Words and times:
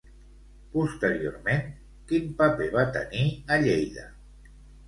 Posteriorment, 0.71 1.69
quin 2.13 2.33
paper 2.41 2.71
va 2.79 2.89
tenir 2.97 3.23
a 3.57 3.63
Lleida? 3.67 4.09